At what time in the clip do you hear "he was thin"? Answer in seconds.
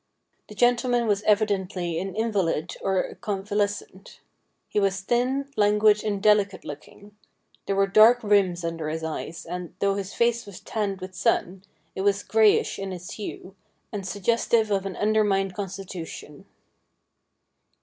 4.67-5.53